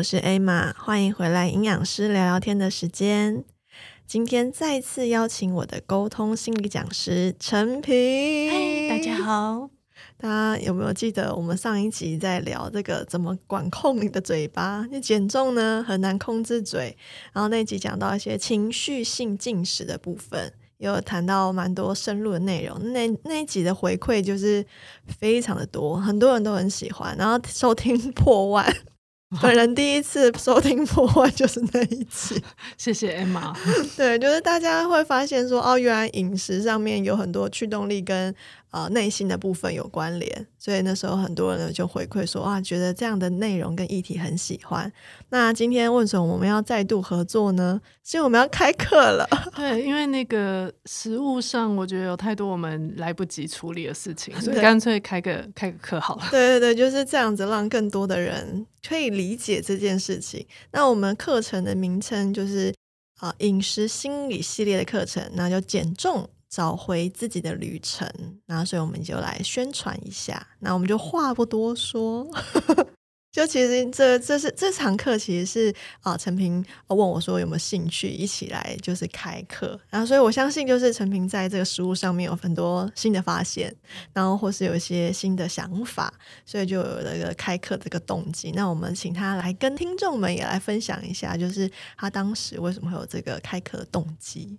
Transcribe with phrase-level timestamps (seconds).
[0.00, 3.44] 我是 A 玛，欢迎回来营养师聊聊天的时间。
[4.06, 7.94] 今天再次邀请我的沟通心理讲师陈平。
[7.94, 9.68] 嘿，大家好。
[10.16, 14.86] 大家有没有记得我们上一集在聊这个怎么管控你的嘴巴？
[14.90, 16.96] 你减重呢很难控制嘴，
[17.34, 22.94] 然后那集讲到一些情绪性进食的部分，有谈到蛮多深入的内容。
[22.94, 24.64] 那那一集的回馈就是
[25.18, 28.64] 非常的多，很多人都很喜欢，然后收听破万。
[29.40, 32.42] 本人第一次收听破坏就是那一期，
[32.76, 33.54] 谢谢 Emma。
[33.96, 38.34] 对，就是大家会发现说，哦，原来饮食上面有很多驱动力跟
[38.70, 44.90] 呃内心的部分有关联，所以那时候很多人就回馈说，啊，觉得这样的内容跟议题很喜欢。
[45.30, 47.80] 那今天为什么我们要再度合作呢？
[48.04, 49.28] 是因为我们要开课了。
[49.54, 56.26] 对，因为那个食物上，我觉得有太多我们来不及处理的事情，所以干脆开个开个课好了。
[56.30, 60.46] 对对对，就是这样子，让更多的人可以理解这件事情。
[60.72, 62.74] 那我们课程的名称就是
[63.18, 68.06] 啊饮食心理系列的课程，那就减重找回自己的旅程。
[68.44, 70.46] 那所以我们就来宣传一下。
[70.58, 72.26] 那我们就话不多说。
[73.32, 83.72] 就其实这这是这堂课其实是啊陈平问我说有没有兴趣一起来就是开课，然后所以我相信就是陈平在这个食物上面有很多新的发现，
[84.12, 86.12] 然后或是有一些新的想法，
[86.44, 88.50] 所以就有了一个开课这个动机。
[88.50, 94.58] 那我们请他来跟听众们也来分享一下，就是他当时为什么会有这个开课的动机。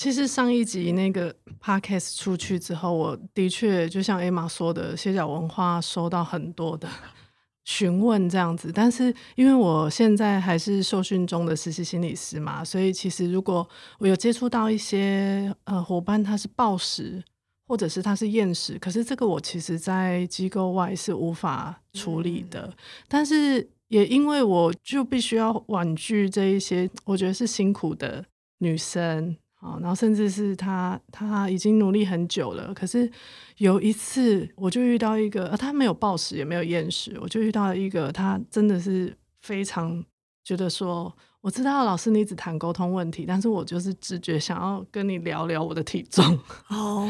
[0.00, 1.30] 其实上一集那个
[1.62, 6.88] podcast 出去之后，我的确就像 Emma 说的，歇脚文化收到很多的。
[7.66, 13.68] 询问这样子，但是因为我现在还是受训中的实习心理师嘛，所以其实如果
[13.98, 17.22] 我有接触到一些呃伙伴，他是暴食
[17.68, 22.72] 或者是他是厌食，可是这个我其实在机构外是无法处理的。
[23.06, 28.24] 但是也因为我就必须要婉拒这一些，我觉得是辛苦的
[28.60, 29.36] 女生。
[29.60, 32.72] 啊，然后甚至是他，他已经努力很久了。
[32.72, 33.10] 可是
[33.58, 40.02] 有一次，我就遇到一个，他没有暴食，也没有厌食，我就遇到一个，他真的是非常
[40.42, 46.24] 觉得说，我知道老师你只谈沟通问题，但是我就是直觉想要跟你聊聊我的体重。
[46.68, 47.06] 哦，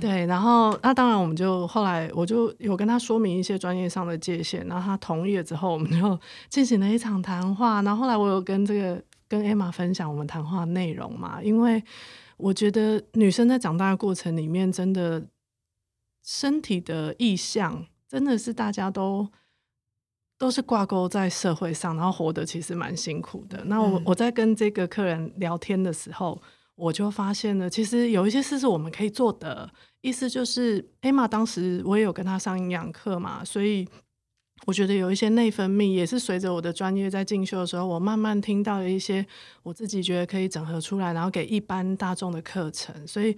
[0.00, 6.18] 对，然后那当然，我们就后来我就有跟他说明一些专业上的界限，然后他同意了之后，我们就
[6.48, 7.82] 进行了一场谈话。
[7.82, 8.98] 然后后来我有跟这个。
[9.30, 11.80] 跟 Emma 分享我们谈话内容嘛，因为
[12.36, 15.24] 我觉得女生在长大的过程里面，真的
[16.24, 19.28] 身体的意向真的是大家都
[20.36, 23.62] 都是挂钩在社会上，然后活得其实蛮辛苦的。
[23.66, 26.42] 那我我在跟这个客人聊天的时候，
[26.74, 29.70] 我就发现了，其实有一些事是我们可以做的。
[30.00, 33.88] 意思就是 Emma 当时我也有跟她上营养课嘛，所以。
[34.66, 39.24] 我觉得有一些内分泌也是随着我的专业在进修的时候，我慢慢听到了一些
[39.62, 42.94] 我自己觉得可以整合出来，然后给一般大众的课程。
[43.06, 43.34] 所以，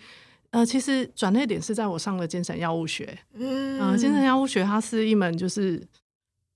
[0.51, 3.19] 呃，其实转捩点是在我上了精神药物学。
[3.35, 5.87] 嗯，精神药物学它是一门就是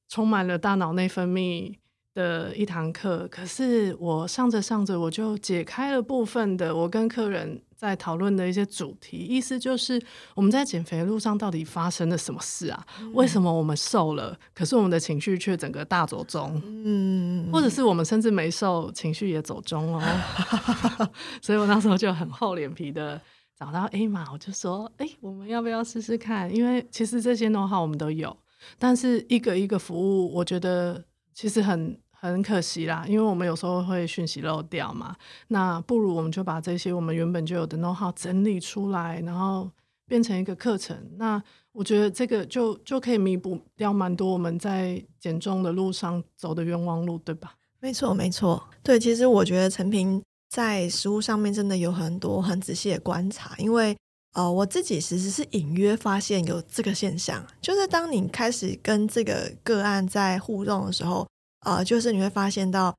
[0.08, 1.72] 充满了大脑内分泌
[2.16, 3.28] 的一堂课。
[3.30, 7.62] 可是我上着上着，我就解开了部分的我跟客人。
[7.76, 10.02] 在讨论的一些主题，意思就是
[10.34, 12.86] 我们在减肥路上到底发生了什么事啊？
[13.12, 16.58] 为什么我们瘦了，可是我们的情绪却整个大走中？
[16.64, 20.02] 嗯，或者是我们甚至没瘦，情绪也走中哦。
[21.42, 23.20] 所以我那时候就很厚脸皮的
[23.58, 26.50] 找到 A 玛，我就说：哎，我们要不要试试看？
[26.52, 28.34] 因为其实这些 know how 我们都有，
[28.78, 31.04] 但是一个一个服务，我觉得
[31.34, 32.00] 其实很。
[32.30, 35.16] 很可惜啦，因为我们有时候会讯息漏掉嘛，
[35.48, 39.70] 那不如我们就把这些我们原本就有的 know how 整理出来，然后
[40.06, 40.96] 变成一个课程。
[41.16, 41.42] 那
[41.72, 47.54] 我觉得这个就就可以弥补掉蛮多我们在减重的路上走的冤枉路，对吧？
[47.80, 48.62] 没错，没错。
[48.82, 53.96] 对，其实我觉得陈平在食物上面真的有很多很仔细的观察，因为
[54.32, 61.26] 呃，我自己其实是隐约发现有这个现象，就是当你开始跟这个个案在互动的时候。
[61.66, 62.94] 呃，就是你会发现到，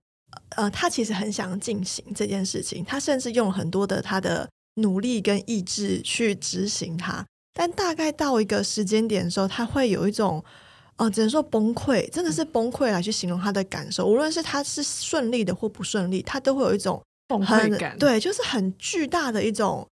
[0.58, 10.44] 呃，他其实很想进行这件事情，他甚至用很多的他的努力跟意志去执行它，但大概到一个时间点的时候，他会有一种，
[10.98, 14.06] 呃，只能说崩溃，真的是崩溃来去形容他的感受。
[14.06, 19.88] 无论是他是顺利的或不顺利，他都会有一种崩溃感，对，就是很巨大的一种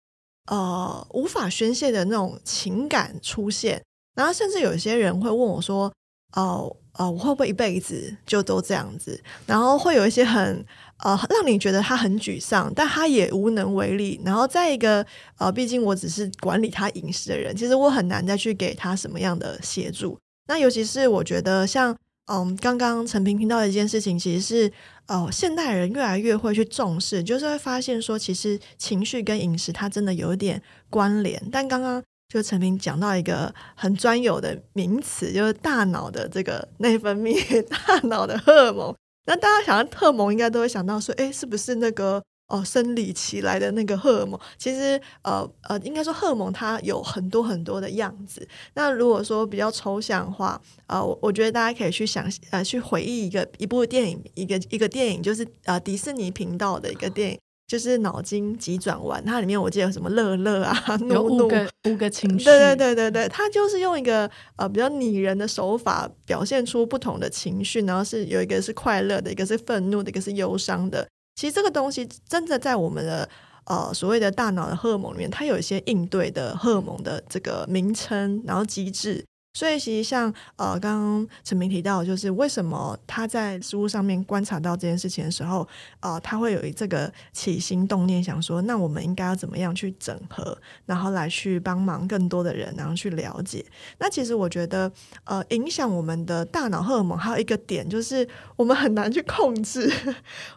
[0.52, 3.82] 呃无法宣泄的那种情感出现。
[4.16, 5.92] 然后甚至有一些人会问我说，
[6.36, 6.76] 哦。
[6.98, 9.22] 呃，我会不会一辈子就都这样子？
[9.46, 10.66] 然后会有一些很
[11.04, 14.18] 呃，让你觉得他很沮丧，但他也无能为力。
[14.24, 15.06] 然后再一个
[15.38, 20.18] 呃，毕竟我只是管理他饮食的人，其实我很难再去给他什么样的协助。
[20.48, 21.94] 那尤其是我觉得像
[22.32, 24.72] 嗯，刚刚陈平听到的一件事情，其实是
[25.08, 31.42] 呃，现代人越来越会去重视，就是会发现说，其实情绪跟饮食它真的有一点关联。
[31.52, 37.36] 但刚刚就陈明讲到一个很专有的名词，就是大脑的这个内分泌，
[37.68, 38.96] 大脑的荷尔蒙。
[39.26, 42.22] 那大家想到荷蒙，应该都会想到说，哎，是不是那个？
[42.48, 48.48] 哦，生理期来的那个荷尔蒙，其实呃呃，应该说荷尔蒙它有很多很多的样子。
[48.76, 59.24] 那如果说比较抽象化，呃，我我觉得大家可以去想呃去回忆一个一部电影，一个一个电影，就是呃迪士尼频道的一个电影，就是脑筋急转弯。
[59.26, 60.76] 它里面我记得有什么乐乐啊，
[61.10, 71.08] 有五个五个情绪，对对对对对，它就是用一个呃比较拟人的手法表现出不同的情绪，然后是有一个是快乐的，一个是愤怒的，一个是忧伤的。
[71.36, 73.28] 其实这个东西真的在我们的
[73.66, 79.26] 呃所谓的大脑的荷尔蒙里面，它有一些应对的荷尔蒙的这个名称，然后机制。
[79.56, 85.66] 所以其实像呃，刚刚陈明提到，就是为什么他在食物上面观察到这件事情的时候，
[86.02, 93.66] 呃，他会有这个起心动念，想说，那我们应该要怎么样去整合，然后来去帮忙更多的人，然后去了解。
[93.98, 94.92] 那其实我觉得，
[95.24, 99.90] 呃，影响我们的大脑荷尔蒙还有一个点，就是我们很难去控制，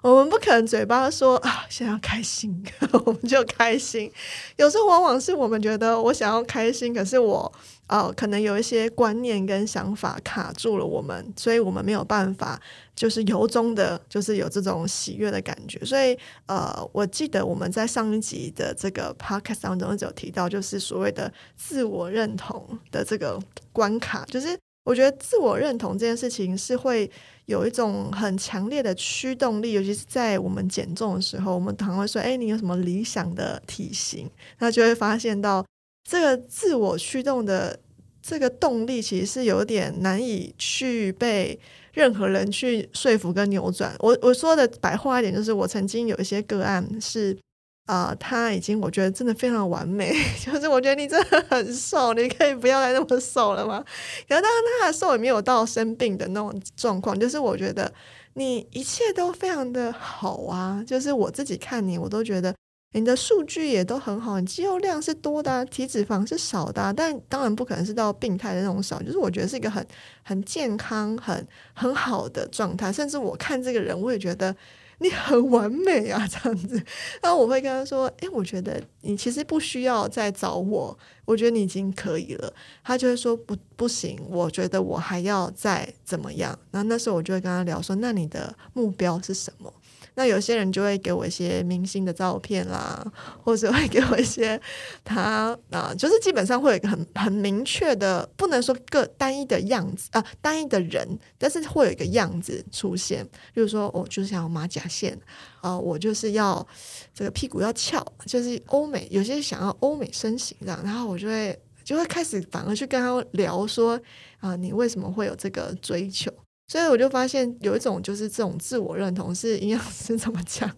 [0.02, 2.64] 我们不可能嘴巴说啊，想要开心，
[3.06, 4.10] 我们就开心。
[4.56, 7.52] 有时候往往是我们觉得我想要开心，可是我。
[7.88, 12.60] 哦，可能有一些观念跟想法卡住了我们，所以我们没有办法，
[12.94, 15.78] 就是由衷的，就是有这种喜悦的感觉。
[15.86, 23.40] 所以，呃，我记得我们在上一集的这个 podcast 当中有提到，就是所谓的自我认同的这个
[23.72, 24.26] 关卡。
[24.26, 24.54] 就是
[24.84, 27.10] 我觉得自我认同这件事情是会
[27.46, 34.30] 有一种很强烈的驱动力，尤其是在我们减重的时候，我们常会说：“哎，你有什么理想的体型？”
[34.60, 35.64] 那就会发现到。
[36.08, 37.78] 这个自我驱动的
[38.22, 41.60] 这个动力，其实是有点难以去被
[41.92, 43.94] 任何人去说服跟扭转。
[43.98, 47.36] 我我说的白话一点，就是我曾经有一些个案是
[47.84, 53.84] 啊，他已经我觉得真的非常完美， 就是我觉得你真的很瘦，你可以不要再那么瘦了吗？
[54.26, 57.92] 可是当然他的瘦也没有到生病的那种状况，就是我觉得
[58.32, 62.54] 你一切都非常的好啊，就是我自己看你，我都觉得。
[62.92, 69.86] 你的数据也都很好，你肌肉量是多的，体脂肪是少的，但当然不可能是到病态的那种少，就是我觉得是一个很
[70.22, 72.90] 很健康、很很好的状态。
[72.92, 74.56] 甚至我看这个人，我也觉得
[75.00, 76.82] 你很完美啊， 这样子。
[77.20, 82.52] 然后我会跟他说：“诶，我觉得你其实不需要再找我，我觉得你已经可以了。”
[82.82, 89.70] 他就会说：“不，不行，我觉得我还要再怎么样。”然后那时候我就会跟他聊说：“那你的目标是什么？”
[90.18, 93.06] 那有些人就会给我一些明星的照片啦，
[93.40, 94.60] 或者会给我一些
[95.04, 101.06] 他啊，就是基本上会有一个很很明确的，不能说个单一的样子啊，单一的人，
[101.38, 103.24] 但是会有一个样子出现。
[103.54, 105.16] 比如说，我就是想要马甲线
[105.60, 106.66] 啊，我就是要
[107.14, 113.96] 这个屁股要翘，就是欧美有些想要欧美身形这样，然后我就会就会开始反而去跟他聊说
[114.40, 116.32] 啊，你为什么会有这个追求？
[116.68, 120.70] 所以我就发现有一种就是这种自我认同是营养师怎么讲，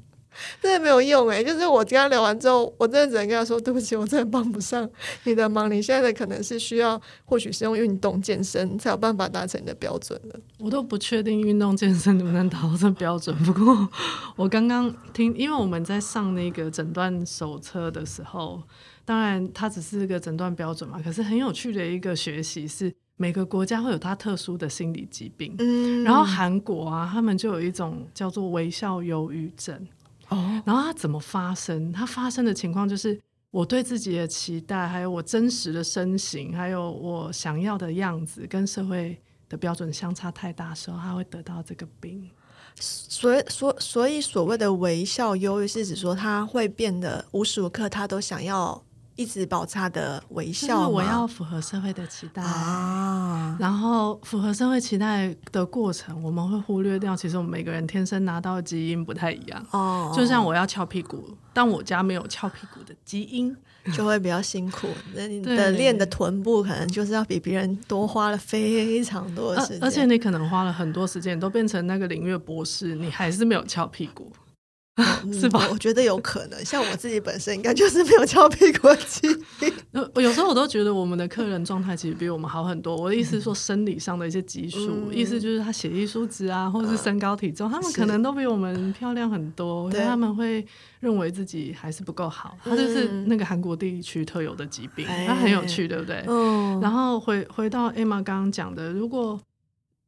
[0.63, 1.43] 真的没有用诶。
[1.43, 4.89] 就是我跟他聊完之后，我真的只能跟他说：“对不起，我真的帮不上
[5.25, 5.69] 你的忙。
[5.69, 13.37] 你现在的可能是需要，或许是用运动健身才有办法达成你的标准了。”我都不确定运动健身能不能达到这标准。
[13.39, 13.89] 不过
[14.37, 18.63] 我刚刚听，因为我们在上那个诊断手册的时候，
[19.05, 21.03] 当然它只是一个诊断标准嘛。
[21.03, 22.95] 可是很有趣的一个学习是。
[23.21, 29.77] 每个国家会有它特殊的心理疾病，嗯，然后韩国啊，他们就有一种叫做微笑忧郁症，
[30.31, 31.93] 哦，然后它怎么发生？
[31.93, 42.27] 它发生的情况就是我对自己的期待，还有我真实的身形，还有我想要的样子，跟社会的标准相差太大时候，他会得到这个病。
[42.77, 48.83] 所以，所所以所谓的微笑忧郁，是指说他会变得无时无刻他都想要。
[49.21, 60.11] 一直保持他的微笑我要符合社会的期待啊，然后符合社会期待的过程，我们会忽略掉，其实我们每个人天生拿到的基因不太一样哦。
[60.17, 63.55] 就像我要翘屁股，但我家没有翘屁股的基因，
[63.95, 64.89] 就会比较辛苦。
[65.15, 74.33] 那你的练的臀部可能就是要比别人多花了非常多的时间，而且你可能花了很多时间，都变成那个领域博士，你还是没有翘屁股。
[75.33, 75.69] 是吧？
[75.71, 79.29] 我觉得有可能，像我自己本身应该就是没有翘屁股肌。
[80.15, 82.97] 我有时候我都觉得我们的客人状态其实比我们好很多。
[82.97, 89.91] 我的意思是说，生理上的一些激素，意思就是他血液数值啊，或者是身高体重，他们可能都比我们漂亮很多。
[89.91, 90.65] 他们会
[91.01, 96.25] 认为自己还是不够好，他就是那个韩国地区特有的疾病，它很有趣，对不对？
[96.81, 99.41] 然后回回到 Emma 刚刚讲的，如果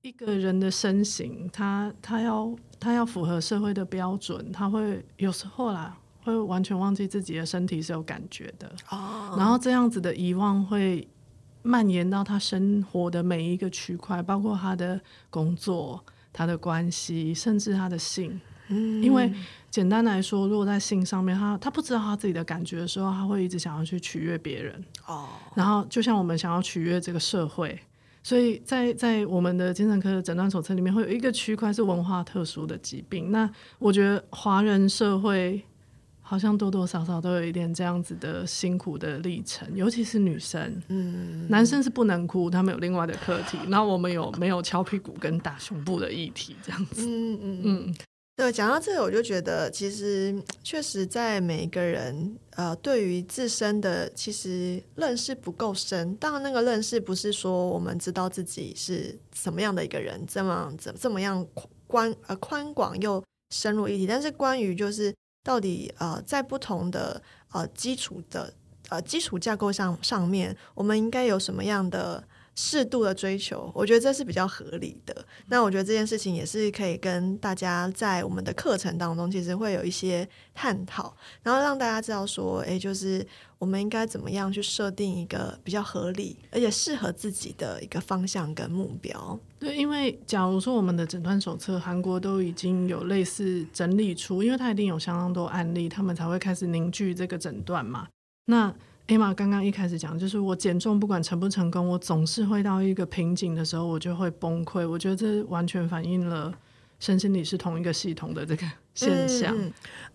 [0.03, 8.71] 一个人的身形，他他要他要符合社会的标准，他会有时候啦，会完全忘记自己的身体是有感觉的。
[8.91, 11.07] 哦，然后这样子的遗忘会
[11.63, 18.41] 蔓延到他生活的每一个区块，包括他的工作、他的关系，甚至他的性。
[18.69, 19.33] 嗯因为
[19.71, 24.85] 简单来说，如果在性上面，他他不知道他自己的感觉的时候，他会一直想要去取悦别人。
[25.07, 27.79] 哦，然后就像我们想要取悦这个社会，
[28.23, 33.33] 所以在在我们的精神科的诊断手册里面，会有一个区块是文化特殊的疾病。
[33.33, 35.61] 那我觉得华人社会
[36.21, 40.81] 好像多多少少都有一点这样子的辛苦的历程，尤其是女生。
[40.89, 43.59] 嗯，男生是不能哭，他们有另外的课题。
[43.67, 46.55] 那我们有没有敲屁股跟打胸部的议题？
[46.63, 47.95] 这样子，嗯嗯嗯。
[48.35, 50.35] 对，讲到这个，我就觉得其实
[50.65, 56.17] 确实在每一个人呃，对于自身的其实认识不够深。
[56.17, 61.47] 当然，那个认识不是说我们知道自己是什么样的一个人，这么怎这么样
[61.87, 67.23] 宽呃宽广又深入一体，但是关于就是到底呃在不同的
[67.53, 68.53] 呃基础的
[68.89, 72.25] 呃基础架构上上面，我们应该有什么样的
[72.55, 75.25] 适度的追求，我觉得这是比较合理的。
[75.47, 83.27] 那我觉得这件事情也是可以跟大家在我们的课程当中，其实会有一些探讨，然后让大家知道说，诶，就是
[83.59, 89.39] 我们应该怎么样去设定一个比较合理而且适合自己的一个方向跟目标。
[89.59, 98.09] 对，因为假如说我们的诊断手册，韩国都已经有类似整理出，因为它一定有相当多案例，他们才会开始凝聚这个诊断嘛。
[98.47, 98.75] 那
[99.13, 104.89] 起码刚刚一开始讲，就是我减重不管成不成功，我总是会到一个瓶颈的时候，我就会崩溃。
[104.89, 106.51] 我觉得这完全反映了
[106.99, 109.55] 身心理是同一个系统的这个现象。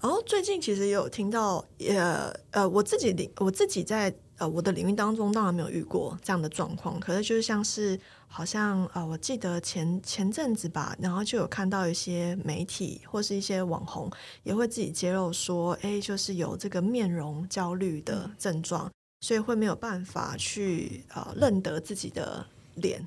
[0.02, 14.12] 然后最近其实也有听到，呃呃，我自己领我自己在呃我的领域当中，当然没有遇过这样的状况，可是就是像是好像呃，我记得前前阵子吧，然后就有看到一些媒体或是一些网红
[14.44, 18.92] 也会自己揭露说，哎，就是有这个面容焦虑的症状，
[19.22, 23.04] 所以会没有办法去呃认得自己的脸，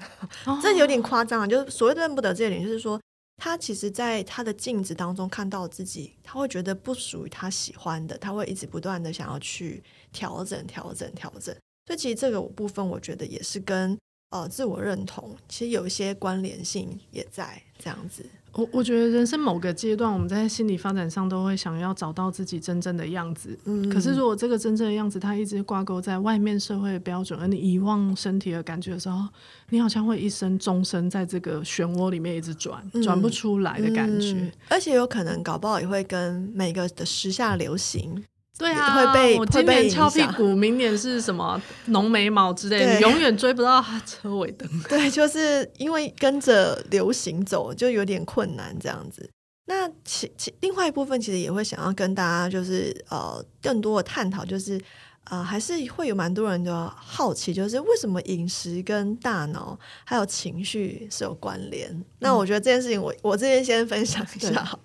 [0.46, 1.46] 哦 这有点夸张啊！
[1.46, 3.00] 就是所谓的认不得自己的脸，就是说
[3.36, 11.54] 他其实在他的镜子当中看到自己，他会觉得不属于他喜欢的，他会一直不断的想要去调整、调整、调整。
[11.86, 13.96] 所以其实这个部分，我觉得也是跟
[14.30, 18.24] 呃自我认同其实有一些关联性也在这样子。
[18.52, 23.56] 我我觉得人生某个阶段，我们在心理发展上都会想要找到自己真正的样子。
[23.64, 29.28] 嗯可是如果这个真正的样子，它一直挂钩在外面社会的标准，而你遗忘身体的感觉的时候，
[29.68, 34.32] 你好像会一生终身在这个漩涡里面一直转，嗯转不出来的感觉。
[34.32, 38.24] 嗯而且有可能搞不好也会跟每个的时下流行
[38.60, 44.68] 对啊，会被我今年翘屁股，明年是什么浓眉毛之类的，你永远追不到他车尾灯。
[44.86, 49.30] 对，就是因为跟着流行走，就有点困难这样子。
[49.64, 54.78] 那其其另外一部分其实也会想要跟大家就是呃更多的探讨，就是
[55.30, 62.04] 呃还是会有蛮多人的好奇，就是为什么饮食跟大脑还有情绪是有关联？
[62.18, 64.78] 那我觉得这件事情我我这边先分享一下。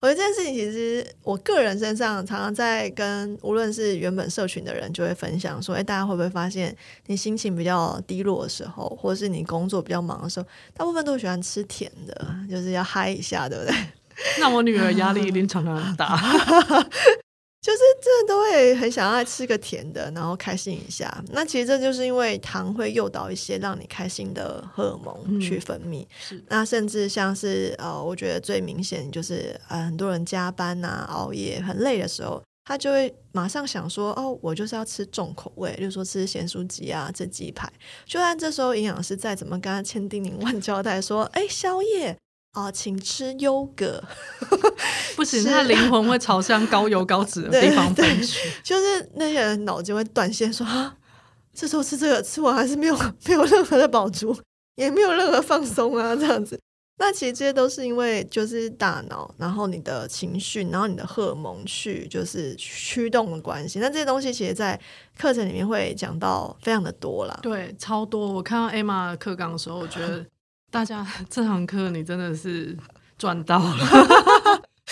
[0.00, 6.74] 我觉得这件事情其实我个人身上常常在跟无论是原本社群的人就会分享说，哎，大家会不会发现
[7.06, 13.74] 你心情比较低落的时候，或者是你工作比较忙的时候，大部分都喜欢吃甜的，就是要嗨一下，对不对？
[14.38, 16.16] 那我女儿压力一定 常常很大。
[17.60, 21.22] 就是真的都会很想要吃个甜的，然后开心一下。
[21.30, 26.06] 那其实这就是因为糖会诱导一些让你开心的荷尔蒙嗯去分泌。
[26.20, 37.68] 是那甚至像是呃，我觉得最明显就是呃，很多人加班呐、熬夜很累的时候，他就会马上想说，哦，我就是要吃重口味，例如说吃咸酥鸡啊、吃鸡排。
[38.06, 42.16] 就算这时候营养师再怎么跟他千叮咛万交代说，哎，宵夜
[42.52, 44.02] 啊、请吃优格，
[45.14, 48.50] 不行，是他灵魂会朝向高油高脂的 地方对奔去。
[48.64, 50.96] 就是那些人脑筋会断线说，啊，
[51.54, 54.36] 这时候吃这个，吃完还是没有没有任何的饱足，
[54.74, 56.58] 也没有任何放松啊，这样子。
[57.00, 63.78] 那其实这些都是因为就是大脑，然后你的情绪，然后你的荷尔蒙去就是驱动的关系。
[63.78, 64.76] 那这些东西其实，在
[65.16, 67.38] 课程里面会讲到非常的多啦。
[67.40, 68.32] 对，超多。
[68.32, 70.26] 我看到 Emma 的课纲的时候，我觉得
[70.70, 72.76] 大家 这堂课你真的是
[73.18, 73.76] 赚到了，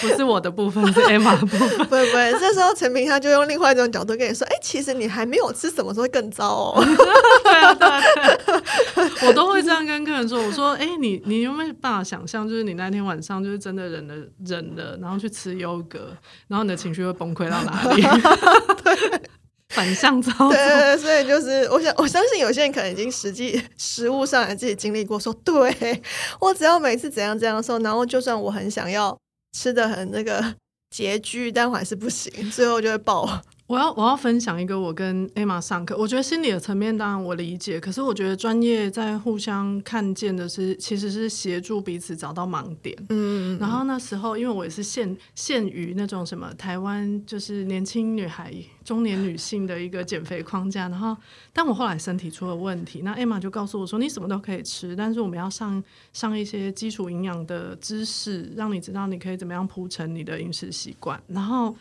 [0.01, 1.69] 不是我的部分，是 Emma 的部分。
[1.79, 6.83] 不不会，这时候陈明他就用另外一种角度跟你说，哎、其实你还没有吃什么时候会更糟哦。
[7.45, 8.03] 对啊，对啊，
[9.27, 10.43] 我都会这样跟客人说。
[10.43, 14.15] 我说，哎、你你有没有办法想象，就是你那天晚上就是真的忍了
[14.45, 16.13] 忍了，然后去吃优格，
[16.49, 18.03] 然后你的情绪会崩溃到哪里？
[19.75, 20.53] 反向操作。
[20.53, 26.03] 对对对，所以就是我想，我相信有些人可能已经实际实物上来自己经历过，说对
[26.41, 29.17] 我只要每次怎样怎样说，然后就算我很想要
[29.59, 30.55] 吃的很那个
[30.95, 33.43] 拮据，但我还是不行，最后就会爆。
[33.67, 42.97] 我要我要分享一个我跟 Emma 上课，我觉得心理的层面当然我理解，可是我觉得专业在互相看见的是，其实是协助彼此找到盲点。
[43.09, 48.55] 嗯嗯，然后那时候因为我也是限限于那种什么台湾就是年轻女孩、
[48.85, 51.17] 中年女性的一个减肥框架，然后
[51.53, 55.83] 但我后来身体出了问题，那 Emma 就告诉我说，你什么都可以吃，但是我们要上
[56.13, 61.75] 上一些基础营养的知识，让你知道你可以怎么样铺成你的饮食习惯，然后。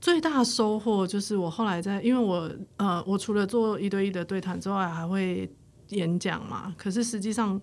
[0.00, 5.50] 最大收获就是我后来在，因为我呃，我除了做一对一的对谈之外，还会
[5.88, 6.74] 演讲嘛。
[6.76, 7.60] 可是实际上，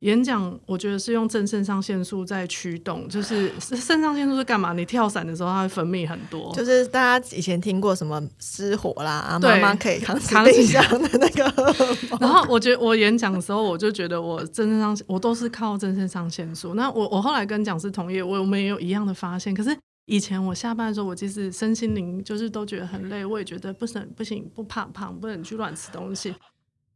[0.00, 4.72] 演讲我觉得是用正肾上腺素在驱动，就是 肾上腺素是干嘛？
[4.72, 6.52] 你跳伞的时候，它会分泌很多。
[6.54, 11.44] 就是大家以前听过什么失火啦，对妈妈可以扛 扛起冰箱的那个。
[12.20, 16.74] 然后我觉得我演讲的时候，我就觉得我正肾上我都是靠正肾上腺素。
[16.74, 19.54] 那我我后来跟讲师同业，我们也有一样的发现。
[19.54, 19.74] 可是
[20.06, 26.32] 以前我下班的时候，我即使身心灵就是都觉得很累，我也觉得不行不行，不怕胖，不能去乱吃东西，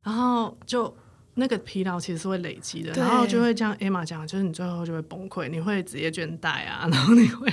[0.02, 0.97] 然后就
[1.35, 7.52] 那个疲劳其实是会累积的，然后就会像 Emma 讲，就是你最后就会崩溃，你会职业倦怠啊， 然后你会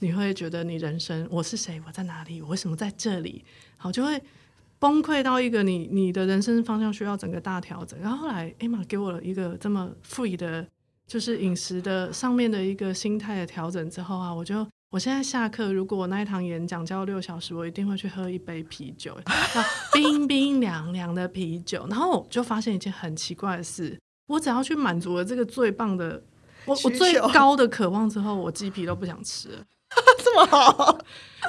[0.00, 3.42] 你会觉得你人生我是谁，我在哪里，我为什么在这里，
[3.78, 4.22] 好就会
[4.78, 7.98] 崩溃到一个你你的人生方向需要整个大调整。
[7.98, 10.66] 然后后来 Emma 给我了一个这么 free 的，
[11.06, 14.66] 就是饮食的上面的一个心态的调整之后啊，我就。
[14.90, 19.14] 我现在下课，如果我那一堂演讲教六小时，我一定会去喝一杯啤酒，
[19.92, 21.86] 冰冰凉凉的啤酒。
[21.90, 26.22] 然后我就发现一件很奇怪的事，我只要去满足了这个最棒的，
[26.64, 29.62] 我我最高的渴望之后，我鸡皮都不想吃了。
[30.46, 30.98] 这么好，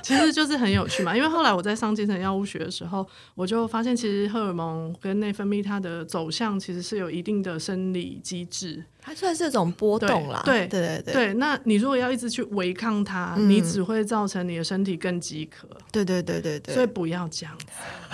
[0.03, 8.83] 其实就是很有趣嘛，因为后来我在上精神药物学的时候，我就发现其实荷尔蒙跟内分泌它的走向其实是有一定的生理机制。
[9.01, 10.41] 它算是一种波动啦。
[10.45, 15.67] 对对对对对，那你如果要一直去违抗它，嗯你只会造成你的身体更饥渴。
[15.91, 16.73] 对对对对对。
[16.73, 17.57] 所以不要这样，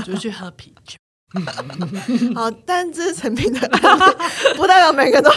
[0.06, 0.98] 就去喝啤酒。
[2.34, 3.60] 好，但这是成品的
[4.56, 5.30] 不代表每个都。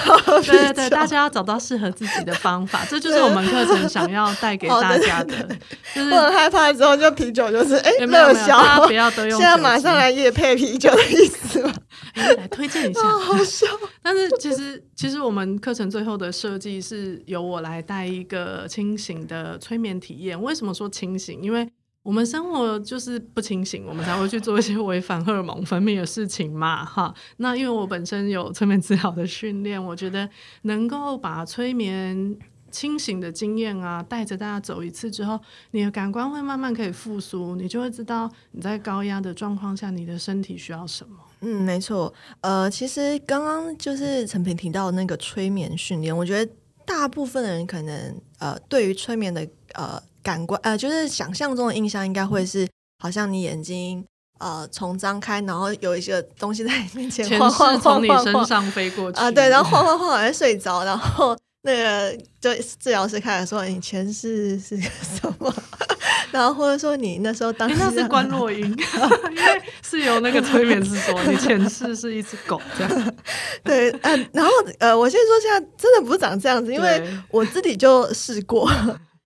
[0.43, 5.35] 对对对，大家要找到适合自己的方法，这就是我们课程想要带给大家的，
[5.95, 11.75] 就是我很害怕之后就啤酒就是哎有没有热销，不要都用现在马上来夜配啤酒的意思吗？
[12.15, 13.01] 哎来推荐一下。
[13.19, 13.67] 好笑。
[14.01, 20.41] 但是其实，其实我们课程最后的设计是由我来带一个清醒的催眠体验。
[20.41, 21.43] 为什么说清醒？
[21.43, 21.69] 因为
[22.09, 27.15] 我们生活就是不清醒，我们才会去做一些违反荷尔蒙分泌的事情嘛，哈。
[27.37, 30.27] 那因为我本身有催眠治疗的训练，我觉得
[30.63, 32.35] 能够把催眠
[32.71, 35.39] 清醒的经验啊，带着大家走一次之后，
[35.73, 41.15] 你的感官会慢慢可以复苏，你就会知道你在高压的状况下，你的身体需要什么。
[41.43, 42.15] 嗯，没错。
[42.41, 46.51] 呃，其实刚刚就是陈平提到那个催眠训练，我觉得
[46.87, 52.67] 大部分人可能呃，对于催眠的呃感官呃，就是想象中的印象，应该会是
[53.03, 54.05] 好像你眼睛
[54.39, 65.53] 呃从张开，然后有一些东西在你面前前晃晃从晃晃晃你身上飞过去啊，对，然后晃晃晃好像睡着，然后那个就治疗师开始说你前世是个什么，
[66.31, 73.15] 然后或者说你那时候当诶时那是关洛英， 因为是由那个催眠师说你前世是一只狗这样。
[73.65, 78.71] 对，呃，然后呃，我先说现在真的不是长这样子，因为我自己就试过。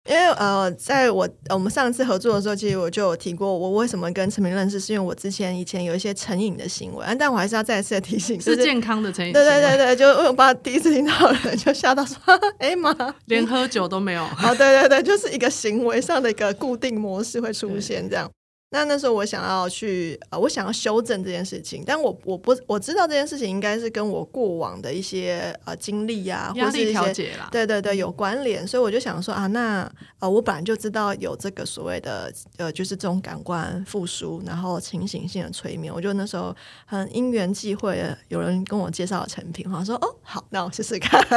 [0.08, 12.16] 因为呃，在我呃我们上次合作的时候，其实我就有提过，我为什么跟陈明认识，是因为我之前以前有一些成瘾的行为，但我还是要再次的提醒，就是健康的成瘾对，对对对，就我把第一次听到的人就吓到说，
[12.58, 12.92] 哎妈，
[13.26, 14.24] 连喝酒都没有。
[14.24, 18.28] 哦，对对对，就是一个行为上的一个固定模式会出现这样。
[18.72, 29.86] 那那时候我想要去呃，我想要修正这件事情，但我我不我知道这件事情应该是跟我过往的一些呃经历啊，压力或是一些对对对有关联，所以我就想说啊，那
[30.20, 36.56] 呃我本来就知道有这个所谓的呃就是这种感官复苏，然后情形性的催眠，我就那时候
[36.86, 41.20] 很因缘际会的有人跟我介绍了成品，我说哦好，那我试试看。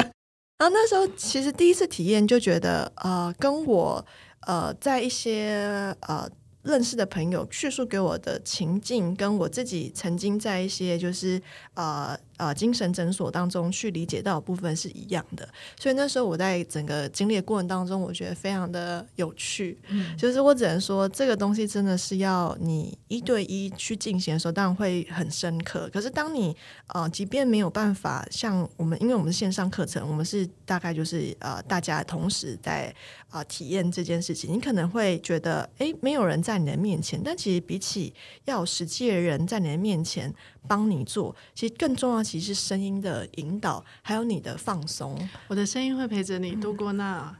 [0.57, 4.05] 然后那时候其实第一次体验就觉得呃跟我
[4.47, 6.25] 呃在一些呃。
[6.65, 11.41] 认识的朋友叙述给我的情境，跟我自己曾经在一些就是
[11.75, 15.47] 呃呃精神诊所当中去理解到的部分是一样的，
[15.79, 19.77] 所以那时候我在整个经历的过程当中，我觉得非常的有趣。
[19.89, 25.87] 嗯就是我只能说，这个东西真的是要你一对一去进行的时候，当然会很深刻。
[25.93, 26.55] 可是当你
[26.87, 32.93] 呃，即便没有办法像我们，因为我们是线上课程，我们是大概就是呃，大家同时在
[33.29, 38.13] 啊、呃体验这件事情，你可能会觉得，诶，没有人在在你的面前，但其实比起
[38.45, 40.33] 要有实际的人在你的面前
[40.67, 45.17] 帮你做，其实更重要其实是声音的引导，还有你的放松。
[45.47, 47.35] 我的声音会陪着你度过那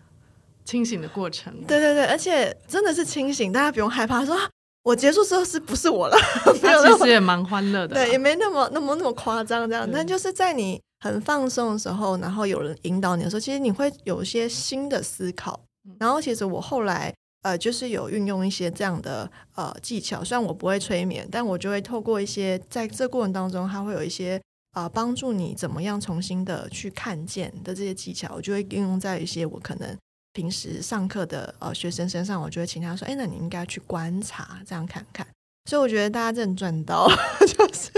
[0.64, 1.54] 清醒的过程。
[1.68, 4.38] 对对对，而且真的是清醒，大家不用害怕说。
[4.86, 6.16] 我结束之后是不是我了？
[6.54, 9.90] 其实也蛮欢乐的，对，也没那么那么那么夸张这样。
[9.92, 15.60] 但就是在你很放松的时候，然后有人引导你的时候，其实你会有一些新的思考。
[16.00, 17.12] 然后其实我后来
[17.46, 29.96] 呃，就是有运用一些这样的呃技巧，虽然我不会催眠，但我就会透过一些在这过程当中，它会有一些啊帮助你怎么样重新的去看见的这些技巧，我就会应用在一些我可能。
[30.34, 35.26] 平时上课的呃学生身上，我就会请他说：“哎，那你应该去观察，这样看看。”
[35.70, 37.08] 所以我觉得大家真的赚到，
[37.48, 37.90] 就是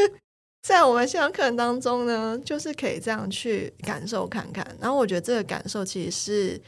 [0.61, 4.63] 在我们线上课程当中呢，就是可以这样去感受看看。
[4.79, 6.61] 然后我觉得这个感受其实是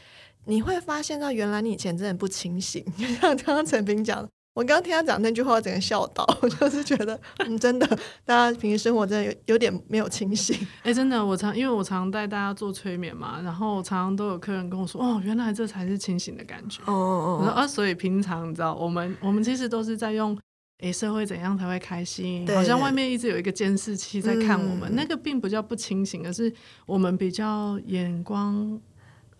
[0.46, 4.28] 你会发现到，原来你以前真的不清醒， 就像刚刚陈平讲的。
[4.52, 6.26] 我刚刚听他讲那句话，整个笑倒，
[6.58, 7.86] 就是觉得，嗯，真的，
[8.24, 10.58] 大家平时生活真的有有点没有清醒。
[10.82, 16.82] 哎，真的，我常因为我常带大家做催眠嘛，然后常常都有客人跟我说，哦，原来这才是清醒的感觉。
[16.86, 17.48] 哦哦哦。
[17.48, 20.36] 啊，所以平常你知道，我们我们其实都是在用，
[20.82, 22.44] 哎，社会怎样才会开心？
[22.52, 26.52] 好像外面一直有一个监视器在看我们，那个并不叫不清醒，而是
[26.86, 28.78] 我们比较眼光。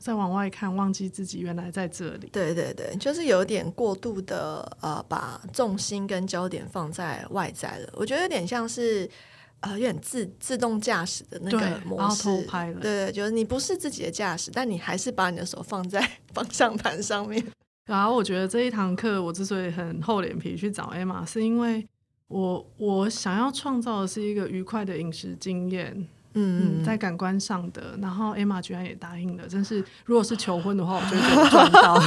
[0.01, 2.27] 再往外看，忘记自己原来在这里。
[2.33, 7.93] 对对对，就是有点过度的呃，把重心跟焦点放在外在了。
[7.93, 9.09] 我觉得有点像是
[9.61, 12.25] 呃，有点自自动驾驶的那个模式。
[12.47, 16.01] 对对，就是你不是自己的驾驶，但你还是把你的手放在
[16.33, 17.45] 方向盘上面。
[17.85, 21.87] 然后我觉得这一堂课，我之所以很厚脸皮去找 Emma，，是因为
[22.29, 26.09] 我我想要创造的是一个愉快的饮食经验。
[26.35, 32.01] 嗯，在感官上的，然后 Emma 居然也答应了，真是如果是求婚的话，我就觉得赚到。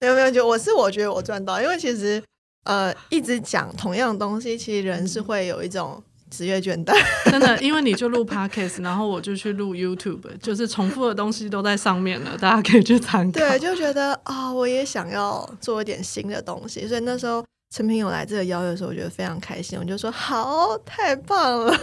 [0.00, 2.22] 没 有没有，就我是我觉得我赚到，因为其实
[2.64, 6.92] 呃一直讲同样的东西，其实人是会有一种职业倦怠。
[7.30, 13.38] 真的，因为你就录 Podcast， 然后我就去录 YouTube，就是重复的东西都在上面了，大家可以去参考。
[13.38, 21.78] 对，就觉得啊，我也想要做一点新的东西，所以那时候陈平有来这个邀约的时候，我觉得非常开心，我就说好，太棒了。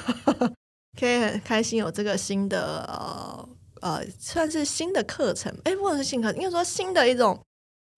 [0.99, 3.49] 可以很开心有这个新的呃
[3.81, 7.39] 呃，算是新的课程，哎，不能是新课，应该说新的一种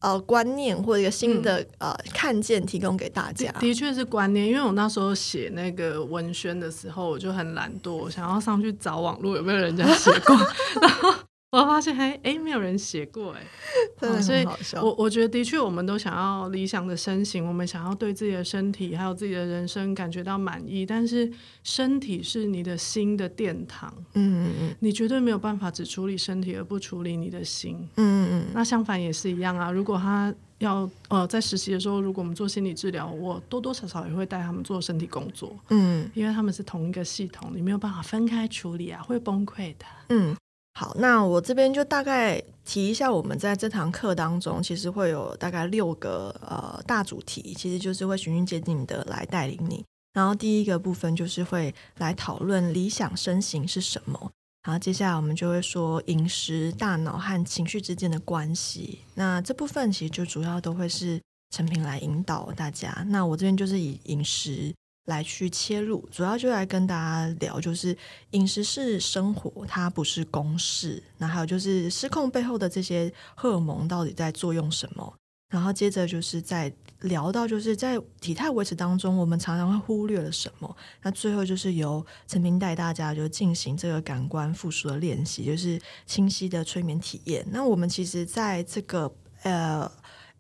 [0.02, 3.52] 呃观念或者一个新的呃看见，提供给大家。
[3.54, 10.36] 的确是观念，因为我那时候写那个文宣的时候，我就很懒惰，想要上去找网络有没有人家写过，
[10.82, 11.14] 然后。
[11.52, 13.46] 我发现还哎，没有人写过哎，
[14.22, 20.86] 所以我我觉得的确，我们都想要理想的身形，我们想要对自己的身体还有自己的人生感觉到满意。
[20.86, 21.30] 但是
[21.62, 28.52] 身体是你的心的殿堂，嗯嗯嗯，你绝对没有办法只处理身体而不处理你的心，嗯嗯嗯。
[28.54, 29.70] 那相反也是一样啊。
[29.70, 40.34] 如果他要呃在实习的时候，如果我们做心理治疗，我多多少少也会带他们做身体工作，嗯，因为他们是同一个系统，你没有办法分开处理啊，会崩溃的，嗯。
[40.74, 49.84] 好，那我这边就大概提一下，我们在这堂课当中，其实会有大概六个呃大主题，其实就是会循序渐进的来带领你。
[50.14, 54.32] 然后第一个部分就是会来讨论理想身形是什么，
[54.64, 59.00] 然后接下来我们就会说饮食、大脑和情绪之间的关系。
[59.16, 61.22] 那这部分其实就主要都会是
[61.54, 63.06] 陈平来引导大家。
[63.10, 64.74] 那我这边就是以饮食。
[65.06, 67.98] 来去切入，主要就来跟大家聊，就是
[68.32, 71.02] 饮食是生活，它不是公式。
[71.18, 75.14] 那还有就是失控背后的这些荷尔蒙到底在作用什么？
[75.50, 80.78] 然后接着就是在聊到，就是在体态维持当中，我们常常会忽略了什么？
[81.02, 87.46] 那最后就是由陈平带大家就进行这个感官复苏的练习，就是清晰的催眠体验。
[87.50, 89.92] 那我们其实在这个呃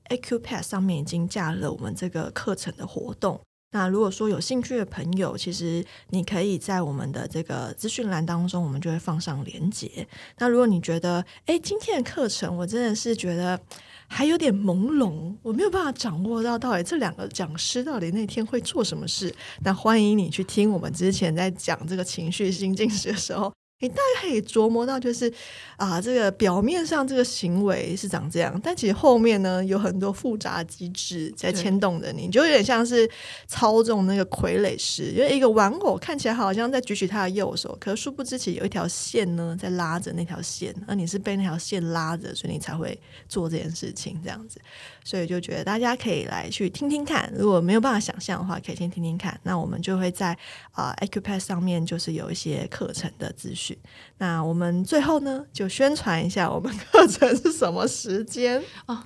[0.07, 3.41] AQPad 上面已经加了我们这个课程的活动。
[3.71, 10.05] 那如果说有兴趣的朋友，其实你可以在我们的这个资讯栏当中，我们就会放上连接。
[10.39, 13.59] 那如果你觉得，哎，今天的课程我真的是觉得
[14.07, 23.51] 还有点朦胧，我没有办法掌握到到底这两个讲师到底那天会做什么事，那欢迎你去听我们之前在讲这个情绪心境时的时候。
[23.81, 25.31] 你大概可以琢磨到，就是
[25.75, 33.09] 啊，这个表面上这个行为是长这样，但其实后面呢有很多复杂机制在牵动着你，就有点像是
[33.47, 44.61] 操纵那个傀儡师，因为一个玩偶看起来好像在举起他的右手，可殊不知其实有一条线呢在拉着那条线，而你是被那条线拉着，所以你才会做这件事情这样子。
[45.03, 49.39] 所以就觉得大家可以来去听听看，如果没有办法想象的话，可以先听听看。
[49.41, 50.37] 那我们就会在
[50.73, 53.70] 啊 Acupass 上面就是有一些课程的资讯。
[54.17, 59.03] 那我们最后呢，就宣传一下我们课程是什么时间啊？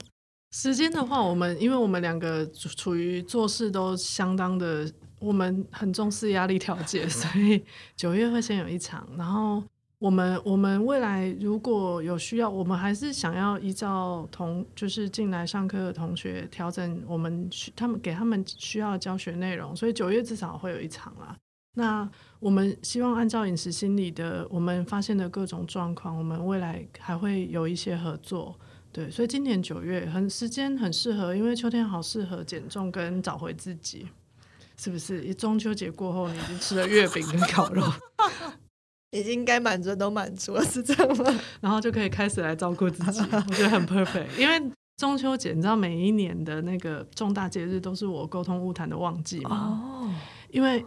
[0.52, 7.62] 时间的话，我们因为我们两个处于做事都相当的，我们很重视压力调节， 所以
[7.98, 9.62] 九月会先有一场，然后
[10.00, 21.36] 我们我们未来如果有需要，我们还是想要依照同就是进来上课的同学调整我们他们给他们需要教学内容，所以九月至少会有一场啦。
[21.78, 22.10] 那
[22.40, 28.58] 我们希望按照饮食心理的我们发现的各种状况，我们未来还会有一些合作。
[28.94, 34.08] 对，所以今年九月很时间很适合，因为秋天好适合减重跟找回自己，
[34.78, 35.36] 是不是？
[35.36, 37.84] 中秋节过后，你已经吃了月饼跟烤肉，
[39.12, 41.42] 已经该满足都满足了，是这样吗？
[41.60, 44.28] 然后就可以开始来照顾自己，我觉得很 perfect。
[44.38, 49.50] 因为中秋节，你知道每一年的那个重大节日都是我沟通物谈的旺季嘛？
[49.52, 50.10] 哦，
[50.50, 50.86] 因为。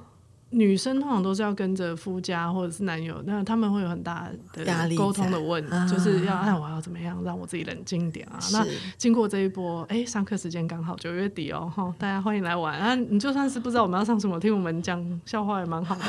[0.50, 8.38] 女生通常都是要跟着夫家或者是男友，那他们会有很大的压力，沟通的问，就是要哎，我要怎么样让我自己冷静一点啊？
[8.52, 12.94] 那经过这一波，哎，上课时间刚好九月底哦，哈，大家欢迎来玩啊！
[12.94, 16.02] 你就算是不知道我们要上什么，听我们讲笑话也蛮好的。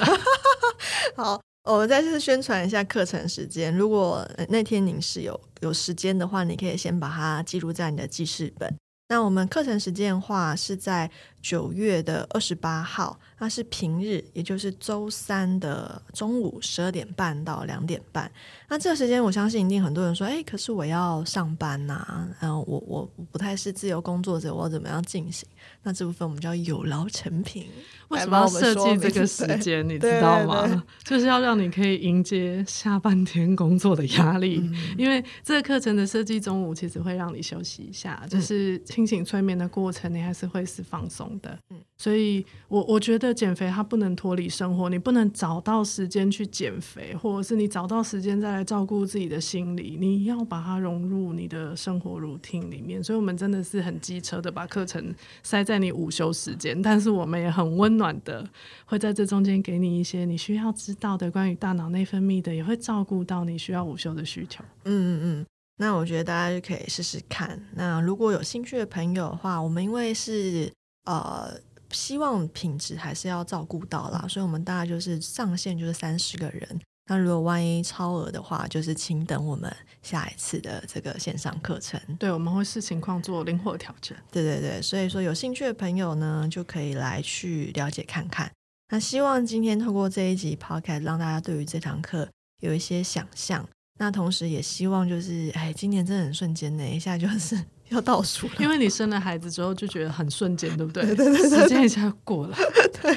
[1.17, 3.75] 好，我们再次宣传一下课程时间。
[3.75, 8.73] 如果那天您是有有时间的话，你可以先把它记录在你的记事本。
[9.12, 11.10] 那我们课程时间的话是在
[11.41, 13.19] 九月的二十八号。
[13.41, 18.30] 那是平日，也就是周三的中午十二点半到两点半。
[18.67, 25.47] 那这个时间，我相信一定很多人说：“哎，可是我要上班呐，然后我我不太是自由工作者，我要怎么样进行？”
[25.84, 27.65] 那这部分我们叫有劳成品。
[28.10, 29.84] 为什么要设计这个时间？
[29.88, 30.84] 你知道吗？
[31.06, 34.69] 就是要让你可以迎接下半天工作的压力。
[34.97, 41.59] 因为这个课程的设计，中午其实会让你休息一下，就是清醒催眠的过程，你还是会是放松的。
[41.69, 41.77] 嗯。
[41.97, 53.03] 所以，我我觉得减肥它不能脱离生活，你不能找到时间去减肥，或者是你找到时间再来照顾自己的心理，你要把它融入你的生活 routine 里面。
[53.03, 55.13] 所以，我们真的是很机车的把课程
[55.43, 58.47] 塞在你午休时间，但是我们也很温暖的
[58.85, 64.63] 会在这中间给你一些你需要知道的关于大脑内分泌的，也会照顾到你需要午休的需求。
[64.85, 65.45] 嗯嗯嗯，
[65.77, 67.61] 那我觉得大家就可以试试看。
[67.75, 70.71] 那如果有兴趣的朋友的话，我们因为是
[71.10, 71.60] 呃。
[71.91, 76.80] 希望品质还是要照顾到啦，所以我们大概就是上限就是三十个人。
[77.08, 82.00] 那如果万一超额的话，就是请等我们下一次的这个线上课程。
[82.19, 84.15] 对，我们会视情况做灵活调整。
[84.30, 88.52] 对对对，所以说有兴趣的朋友呢，就可以来去了解看看。
[88.91, 92.30] 那希望今天透过这一集 podcast，让大家对于这堂课
[92.62, 93.67] 有一些想象。
[93.98, 97.60] 那同时也希望就是，哎，今年真的很瞬间呢，一下就是。
[97.89, 101.04] 要倒数了，因为你生了孩子之后就觉得很瞬间，对不对？
[101.06, 102.58] 对对对，时间一下过了。
[103.02, 103.13] 对，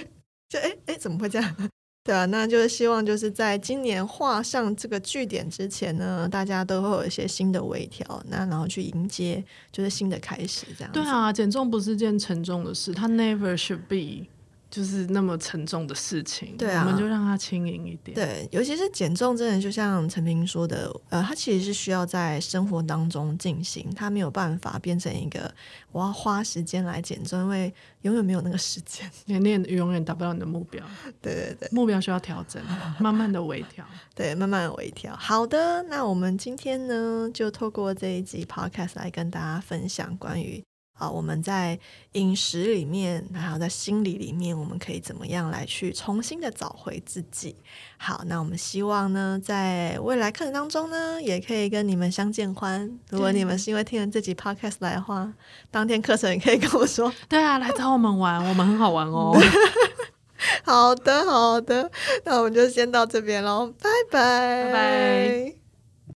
[0.48, 1.56] 就哎哎，怎么会这样？
[2.04, 10.92] 对啊，那就是希望就是在今年画上这个句点之前呢，大家都会有一些新的微调，那然后去迎接就是新的开始，这样。
[10.92, 14.26] 对啊，减重不是件沉重的事，它 never should be。
[14.72, 18.14] 就是那么沉重的事情，对啊，我们就让它轻盈一点。
[18.14, 25.54] 对，尤其是减重，真的就像陈平说的，呃，它其实是需要在生活当中进行，它没有办法变成一个
[25.92, 30.82] 我要花时间来减重，因为永远没有那个时间， 你练永远达不到你的目标。
[31.20, 32.62] 对对对，目标需要调整，
[32.98, 33.84] 慢慢的微调。
[34.14, 35.14] 对，慢慢的 微调。
[35.16, 40.64] 好的，那我们今天呢，就透过这一集 podcast 来跟大家分享关于。
[40.94, 41.78] 啊，我们在
[42.12, 47.56] 饮食里面，还有在心理里面，我们可以怎么样来去重新的找回自己？
[47.96, 52.88] 好，那我们希望呢，在未来课程当中呢，也可以跟你们相见欢。
[53.10, 55.32] 如果你们是因为听了这集 podcast 来的话，
[55.70, 57.12] 当天课程也可以跟我说。
[57.28, 59.36] 对啊，来找我们玩，我们很好玩哦。
[60.64, 61.90] 好的，好的，
[62.24, 65.61] 那我们就先到这边喽，拜拜，拜拜。